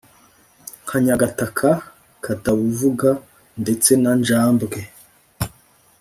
nka 0.83 0.97
nyagataka, 1.05 1.69
katabuvuga 2.23 3.09
ndetse 3.61 3.91
na 4.01 4.11
njambwe 4.19 4.79